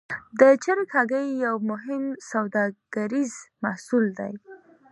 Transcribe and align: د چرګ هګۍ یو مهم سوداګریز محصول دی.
د 0.39 0.41
چرګ 0.63 0.87
هګۍ 0.95 1.27
یو 1.45 1.55
مهم 1.71 2.03
سوداګریز 2.31 3.33
محصول 3.63 4.05
دی. 4.19 4.33